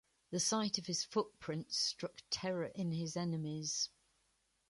[0.31, 3.89] The sight of his footprints struck terror in his enemies.